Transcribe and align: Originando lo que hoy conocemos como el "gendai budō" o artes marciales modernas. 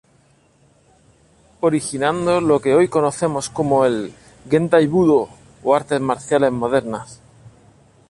Originando 1.59 2.41
lo 2.41 2.59
que 2.59 2.73
hoy 2.73 2.87
conocemos 2.87 3.51
como 3.51 3.85
el 3.85 4.15
"gendai 4.49 4.87
budō" 4.87 5.29
o 5.63 5.75
artes 5.75 6.01
marciales 6.01 6.51
modernas. 6.51 7.21